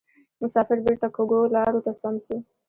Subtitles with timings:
[0.41, 2.35] مسافر بیرته کږو لارو ته سم سو